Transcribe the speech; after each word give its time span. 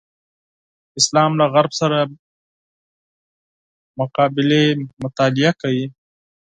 اسلام 0.99 1.31
له 1.39 1.45
غرب 1.53 1.71
سره 1.81 1.97
مقابلې 3.99 4.63
مطالعه 5.03 5.53
کوي. 5.61 5.85